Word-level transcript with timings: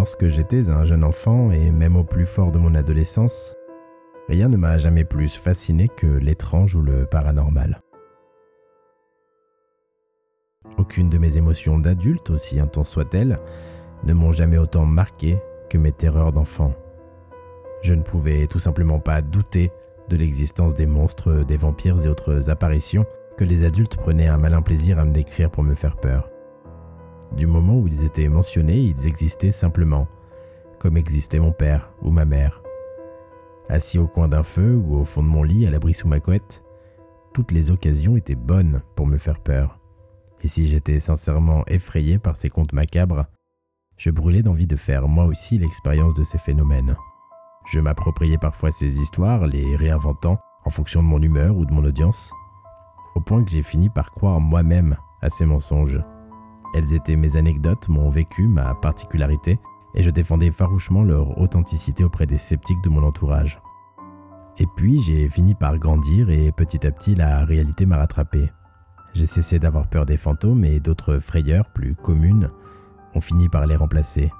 Lorsque 0.00 0.28
j'étais 0.28 0.70
un 0.70 0.86
jeune 0.86 1.04
enfant 1.04 1.50
et 1.50 1.70
même 1.70 1.94
au 1.94 2.04
plus 2.04 2.24
fort 2.24 2.52
de 2.52 2.58
mon 2.58 2.74
adolescence, 2.74 3.54
rien 4.30 4.48
ne 4.48 4.56
m'a 4.56 4.78
jamais 4.78 5.04
plus 5.04 5.36
fasciné 5.36 5.88
que 5.88 6.06
l'étrange 6.06 6.74
ou 6.74 6.80
le 6.80 7.04
paranormal. 7.04 7.82
Aucune 10.78 11.10
de 11.10 11.18
mes 11.18 11.36
émotions 11.36 11.78
d'adulte, 11.78 12.30
aussi 12.30 12.58
intense 12.58 12.88
soit-elle, 12.88 13.40
ne 14.02 14.14
m'ont 14.14 14.32
jamais 14.32 14.56
autant 14.56 14.86
marqué 14.86 15.38
que 15.68 15.76
mes 15.76 15.92
terreurs 15.92 16.32
d'enfant. 16.32 16.72
Je 17.82 17.92
ne 17.92 18.02
pouvais 18.02 18.46
tout 18.46 18.58
simplement 18.58 19.00
pas 19.00 19.20
douter 19.20 19.70
de 20.08 20.16
l'existence 20.16 20.74
des 20.74 20.86
monstres, 20.86 21.44
des 21.44 21.58
vampires 21.58 22.02
et 22.02 22.08
autres 22.08 22.48
apparitions 22.48 23.04
que 23.36 23.44
les 23.44 23.66
adultes 23.66 23.98
prenaient 23.98 24.28
un 24.28 24.38
malin 24.38 24.62
plaisir 24.62 24.98
à 24.98 25.04
me 25.04 25.12
décrire 25.12 25.50
pour 25.50 25.62
me 25.62 25.74
faire 25.74 25.98
peur. 25.98 26.30
Du 27.32 27.46
moment 27.46 27.78
où 27.78 27.86
ils 27.86 28.04
étaient 28.04 28.28
mentionnés, 28.28 28.78
ils 28.78 29.06
existaient 29.06 29.52
simplement, 29.52 30.08
comme 30.78 30.96
existait 30.96 31.38
mon 31.38 31.52
père 31.52 31.90
ou 32.02 32.10
ma 32.10 32.24
mère. 32.24 32.62
Assis 33.68 33.98
au 33.98 34.08
coin 34.08 34.28
d'un 34.28 34.42
feu 34.42 34.74
ou 34.74 34.96
au 34.96 35.04
fond 35.04 35.22
de 35.22 35.28
mon 35.28 35.44
lit 35.44 35.66
à 35.66 35.70
l'abri 35.70 35.94
sous 35.94 36.08
ma 36.08 36.18
couette, 36.18 36.64
toutes 37.32 37.52
les 37.52 37.70
occasions 37.70 38.16
étaient 38.16 38.34
bonnes 38.34 38.82
pour 38.96 39.06
me 39.06 39.16
faire 39.16 39.38
peur. 39.38 39.78
Et 40.42 40.48
si 40.48 40.68
j'étais 40.68 40.98
sincèrement 41.00 41.64
effrayé 41.66 42.18
par 42.18 42.36
ces 42.36 42.48
contes 42.48 42.72
macabres, 42.72 43.26
je 43.96 44.10
brûlais 44.10 44.42
d'envie 44.42 44.66
de 44.66 44.76
faire 44.76 45.06
moi 45.06 45.26
aussi 45.26 45.58
l'expérience 45.58 46.14
de 46.14 46.24
ces 46.24 46.38
phénomènes. 46.38 46.96
Je 47.66 47.78
m'appropriais 47.78 48.38
parfois 48.38 48.72
ces 48.72 48.98
histoires, 48.98 49.46
les 49.46 49.76
réinventant 49.76 50.38
en 50.64 50.70
fonction 50.70 51.02
de 51.02 51.08
mon 51.08 51.20
humeur 51.20 51.56
ou 51.56 51.64
de 51.64 51.72
mon 51.72 51.84
audience, 51.84 52.32
au 53.14 53.20
point 53.20 53.44
que 53.44 53.50
j'ai 53.50 53.62
fini 53.62 53.88
par 53.90 54.10
croire 54.10 54.40
moi-même 54.40 54.96
à 55.20 55.30
ces 55.30 55.44
mensonges. 55.44 56.00
Elles 56.74 56.92
étaient 56.92 57.16
mes 57.16 57.36
anecdotes, 57.36 57.88
mon 57.88 58.10
vécu, 58.10 58.46
ma 58.46 58.74
particularité, 58.74 59.58
et 59.94 60.02
je 60.02 60.10
défendais 60.10 60.50
farouchement 60.50 61.02
leur 61.02 61.38
authenticité 61.38 62.04
auprès 62.04 62.26
des 62.26 62.38
sceptiques 62.38 62.82
de 62.82 62.88
mon 62.88 63.02
entourage. 63.02 63.60
Et 64.58 64.66
puis 64.76 65.00
j'ai 65.02 65.28
fini 65.28 65.54
par 65.54 65.78
grandir 65.78 66.30
et 66.30 66.52
petit 66.52 66.86
à 66.86 66.90
petit 66.90 67.14
la 67.14 67.44
réalité 67.44 67.86
m'a 67.86 67.96
rattrapé. 67.96 68.50
J'ai 69.14 69.26
cessé 69.26 69.58
d'avoir 69.58 69.88
peur 69.88 70.06
des 70.06 70.16
fantômes 70.16 70.64
et 70.64 70.78
d'autres 70.80 71.18
frayeurs 71.18 71.70
plus 71.72 71.94
communes 71.94 72.50
ont 73.14 73.20
fini 73.20 73.48
par 73.48 73.66
les 73.66 73.74
remplacer. 73.74 74.30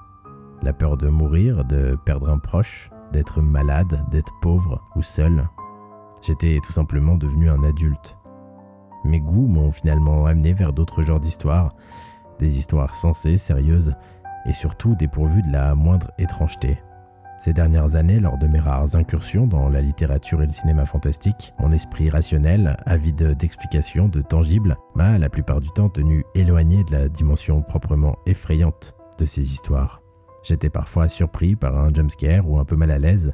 La 0.63 0.73
peur 0.73 0.97
de 0.97 1.09
mourir, 1.09 1.65
de 1.65 1.97
perdre 2.05 2.29
un 2.29 2.39
proche, 2.39 2.91
d'être 3.13 3.41
malade, 3.41 4.05
d'être 4.11 4.33
pauvre 4.41 4.87
ou 4.95 5.03
seul. 5.03 5.49
J'étais 6.23 6.61
tout 6.63 6.73
simplement 6.73 7.17
devenu 7.17 7.51
un 7.51 7.65
adulte. 7.65 8.17
Mes 9.05 9.21
goûts 9.21 9.49
m'ont 9.49 9.73
finalement 9.73 10.27
amené 10.27 10.53
vers 10.53 10.73
d'autres 10.73 11.03
genres 11.03 11.19
d'histoires 11.19 11.75
des 12.41 12.59
histoires 12.59 12.97
sensées, 12.97 13.39
sérieuses 13.39 13.95
et 14.47 14.53
surtout 14.53 14.97
dépourvues 14.97 15.43
de 15.43 15.53
la 15.53 15.77
moindre 15.77 16.11
étrangeté. 16.19 16.79
Ces 17.39 17.53
dernières 17.53 17.95
années, 17.95 18.21
lors 18.21 18.37
de 18.37 18.47
mes 18.47 18.59
rares 18.59 18.97
incursions 18.97 19.47
dans 19.47 19.69
la 19.69 19.81
littérature 19.81 20.43
et 20.43 20.47
le 20.47 20.53
cinéma 20.53 20.85
fantastique, 20.85 21.55
mon 21.59 21.73
esprit 21.73 22.11
rationnel, 22.11 22.77
avide 22.85 23.35
d'explications, 23.35 24.09
de 24.09 24.21
tangibles, 24.21 24.77
m'a 24.95 25.17
la 25.17 25.31
plupart 25.31 25.61
du 25.61 25.71
temps 25.71 25.89
tenu 25.89 26.25
éloigné 26.35 26.85
de 26.85 26.93
la 26.93 27.09
dimension 27.09 27.63
proprement 27.63 28.17
effrayante 28.27 28.95
de 29.19 29.25
ces 29.25 29.41
histoires. 29.41 30.03
J'étais 30.43 30.69
parfois 30.69 31.09
surpris 31.09 31.57
par 31.57 31.79
un 31.79 31.95
jumpscare 31.95 32.49
ou 32.49 32.59
un 32.59 32.65
peu 32.65 32.77
mal 32.77 32.91
à 32.91 32.99
l'aise, 32.99 33.33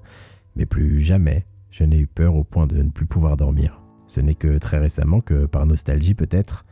mais 0.55 0.67
plus 0.67 1.01
jamais 1.01 1.47
je 1.71 1.83
n'ai 1.83 1.99
eu 1.99 2.07
peur 2.07 2.37
au 2.37 2.45
point 2.45 2.67
de 2.67 2.81
ne 2.81 2.91
plus 2.91 3.07
pouvoir 3.07 3.37
dormir. 3.37 3.83
Ce 4.07 4.21
n'est 4.21 4.35
que 4.35 4.59
très 4.59 4.79
récemment 4.79 5.21
que, 5.21 5.47
par 5.47 5.67
nostalgie 5.67 6.15
peut-être, 6.15 6.65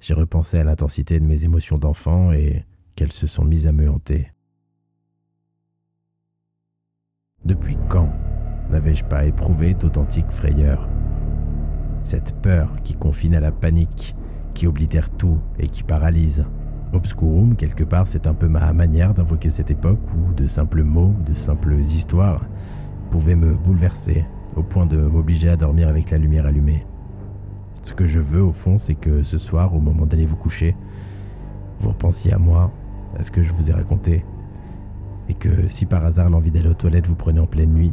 j'ai 0.00 0.14
repensé 0.14 0.58
à 0.58 0.64
l'intensité 0.64 1.18
de 1.20 1.24
mes 1.24 1.44
émotions 1.44 1.78
d'enfant 1.78 2.32
et 2.32 2.64
qu'elles 2.94 3.12
se 3.12 3.26
sont 3.26 3.44
mises 3.44 3.66
à 3.66 3.72
me 3.72 3.88
hanter. 3.90 4.32
Depuis 7.44 7.78
quand 7.88 8.12
n'avais-je 8.70 9.04
pas 9.04 9.24
éprouvé 9.24 9.74
d'authentiques 9.74 10.30
frayeurs 10.30 10.88
Cette 12.02 12.40
peur 12.42 12.70
qui 12.82 12.94
confine 12.94 13.34
à 13.34 13.40
la 13.40 13.52
panique, 13.52 14.14
qui 14.54 14.66
oblitère 14.66 15.10
tout 15.10 15.38
et 15.58 15.68
qui 15.68 15.82
paralyse. 15.82 16.44
Obscurum, 16.92 17.54
quelque 17.56 17.84
part, 17.84 18.08
c'est 18.08 18.26
un 18.26 18.34
peu 18.34 18.48
ma 18.48 18.72
manière 18.72 19.14
d'invoquer 19.14 19.50
cette 19.50 19.70
époque 19.70 20.00
où 20.16 20.32
de 20.32 20.46
simples 20.46 20.82
mots, 20.82 21.14
de 21.26 21.34
simples 21.34 21.78
histoires 21.78 22.46
pouvaient 23.10 23.36
me 23.36 23.56
bouleverser 23.56 24.24
au 24.56 24.62
point 24.62 24.86
de 24.86 24.96
m'obliger 24.96 25.50
à 25.50 25.56
dormir 25.56 25.88
avec 25.88 26.10
la 26.10 26.18
lumière 26.18 26.46
allumée. 26.46 26.84
Ce 27.82 27.92
que 27.92 28.06
je 28.06 28.20
veux 28.20 28.42
au 28.42 28.52
fond, 28.52 28.78
c'est 28.78 28.94
que 28.94 29.22
ce 29.22 29.38
soir, 29.38 29.74
au 29.74 29.80
moment 29.80 30.06
d'aller 30.06 30.26
vous 30.26 30.36
coucher, 30.36 30.76
vous 31.80 31.90
repensiez 31.90 32.32
à 32.32 32.38
moi, 32.38 32.70
à 33.18 33.22
ce 33.22 33.30
que 33.30 33.42
je 33.42 33.52
vous 33.52 33.70
ai 33.70 33.72
raconté, 33.72 34.24
et 35.28 35.34
que 35.34 35.68
si 35.68 35.86
par 35.86 36.04
hasard 36.04 36.30
l'envie 36.30 36.50
d'aller 36.50 36.68
aux 36.68 36.74
toilettes 36.74 37.06
vous 37.06 37.14
prenait 37.14 37.40
en 37.40 37.46
pleine 37.46 37.72
nuit, 37.72 37.92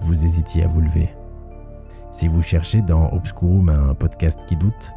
vous 0.00 0.24
hésitiez 0.24 0.64
à 0.64 0.68
vous 0.68 0.80
lever. 0.80 1.10
Si 2.12 2.28
vous 2.28 2.42
cherchez 2.42 2.82
dans 2.82 3.12
Obscurum 3.12 3.68
un 3.68 3.94
podcast 3.94 4.38
qui 4.46 4.56
doute, 4.56 4.92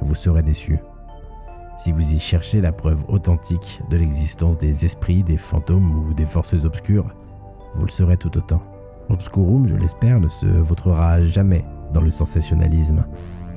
vous 0.00 0.14
serez 0.14 0.42
déçu. 0.42 0.78
Si 1.78 1.90
vous 1.90 2.12
y 2.12 2.20
cherchez 2.20 2.60
la 2.60 2.70
preuve 2.70 3.04
authentique 3.08 3.80
de 3.90 3.96
l'existence 3.96 4.58
des 4.58 4.84
esprits, 4.84 5.22
des 5.22 5.36
fantômes 5.36 6.06
ou 6.06 6.14
des 6.14 6.26
forces 6.26 6.64
obscures, 6.64 7.12
vous 7.74 7.86
le 7.86 7.90
serez 7.90 8.16
tout 8.16 8.36
autant. 8.38 8.62
Obscurum, 9.08 9.66
je 9.66 9.74
l'espère, 9.74 10.20
ne 10.20 10.28
se 10.28 10.46
vautrera 10.46 11.24
jamais 11.24 11.64
dans 11.92 12.00
le 12.00 12.10
sensationnalisme. 12.10 13.04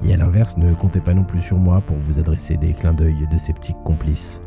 Et 0.04 0.14
à 0.14 0.18
l'inverse, 0.18 0.58
ne 0.58 0.74
comptez 0.74 1.00
pas 1.00 1.14
non 1.14 1.24
plus 1.24 1.42
sur 1.42 1.58
moi 1.58 1.82
pour 1.82 1.98
vous 1.98 2.20
adresser 2.20 2.58
des 2.58 2.74
clins 2.74 2.94
d'œil 2.94 3.28
de 3.32 3.38
sceptiques 3.38 3.82
complices. 3.84 4.42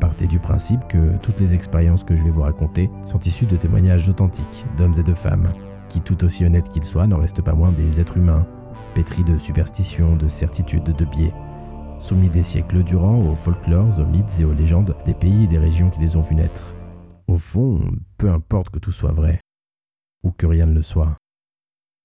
Partez 0.00 0.26
du 0.26 0.38
principe 0.38 0.86
que 0.88 1.16
toutes 1.18 1.40
les 1.40 1.54
expériences 1.54 2.02
que 2.02 2.16
je 2.16 2.24
vais 2.24 2.30
vous 2.30 2.42
raconter 2.42 2.90
sont 3.04 3.20
issues 3.20 3.46
de 3.46 3.56
témoignages 3.56 4.08
authentiques 4.08 4.66
d'hommes 4.76 4.94
et 4.98 5.02
de 5.02 5.14
femmes, 5.14 5.52
qui 5.88 6.00
tout 6.00 6.24
aussi 6.24 6.44
honnêtes 6.44 6.70
qu'ils 6.70 6.84
soient 6.84 7.06
n'en 7.06 7.18
restent 7.18 7.42
pas 7.42 7.54
moins 7.54 7.72
des 7.72 8.00
êtres 8.00 8.16
humains, 8.16 8.46
pétris 8.94 9.24
de 9.24 9.38
superstitions, 9.38 10.16
de 10.16 10.28
certitudes, 10.28 10.84
de 10.96 11.04
biais, 11.04 11.32
soumis 11.98 12.30
des 12.30 12.42
siècles 12.42 12.82
durant 12.82 13.20
aux 13.20 13.36
folklores, 13.36 13.98
aux 13.98 14.06
mythes 14.06 14.40
et 14.40 14.44
aux 14.44 14.52
légendes 14.52 14.96
des 15.06 15.14
pays 15.14 15.44
et 15.44 15.48
des 15.48 15.58
régions 15.58 15.90
qui 15.90 16.00
les 16.00 16.16
ont 16.16 16.20
vus 16.20 16.34
naître. 16.34 16.74
Au 17.28 17.38
fond, 17.38 17.80
peu 18.18 18.30
importe 18.30 18.70
que 18.70 18.78
tout 18.78 18.92
soit 18.92 19.12
vrai, 19.12 19.40
ou 20.24 20.32
que 20.32 20.46
rien 20.46 20.66
ne 20.66 20.74
le 20.74 20.82
soit, 20.82 21.16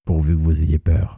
pourvu 0.07 0.37
que 0.37 0.41
vous 0.41 0.63
ayez 0.63 0.79
peur. 0.79 1.17